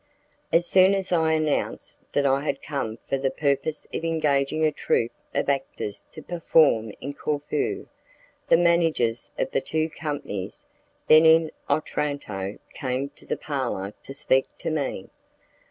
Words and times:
As 0.51 0.65
soon 0.65 0.95
as 0.95 1.11
I 1.11 1.33
announced 1.33 1.99
that 2.13 2.25
I 2.25 2.41
had 2.41 2.63
come 2.63 2.97
for 3.07 3.19
the 3.19 3.29
purpose 3.29 3.85
of 3.93 4.03
engaging 4.03 4.65
a 4.65 4.71
troupe 4.71 5.11
of 5.35 5.47
actors 5.47 6.03
to 6.11 6.23
perform 6.23 6.91
in 7.01 7.13
Corfu, 7.13 7.87
the 8.49 8.57
managers 8.57 9.29
of 9.37 9.51
the 9.51 9.61
two 9.61 9.89
companies 9.91 10.65
then 11.07 11.27
in 11.27 11.51
Otranto 11.69 12.57
came 12.73 13.09
to 13.09 13.27
the 13.27 13.37
parlour 13.37 13.93
to 14.01 14.15
speak 14.15 14.47
to 14.57 14.71
me. 14.71 15.11